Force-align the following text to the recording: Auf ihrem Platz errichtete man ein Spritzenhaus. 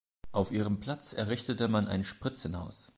Auf 0.31 0.51
ihrem 0.51 0.79
Platz 0.79 1.13
errichtete 1.13 1.67
man 1.67 1.87
ein 1.87 2.03
Spritzenhaus. 2.03 2.89